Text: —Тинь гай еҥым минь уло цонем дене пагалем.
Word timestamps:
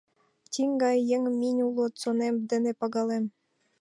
—Тинь 0.51 0.75
гай 0.83 0.97
еҥым 1.15 1.35
минь 1.41 1.61
уло 1.67 1.85
цонем 2.01 2.35
дене 2.49 2.71
пагалем. 2.79 3.25